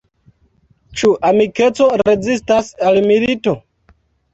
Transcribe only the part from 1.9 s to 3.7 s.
rezistas al milito?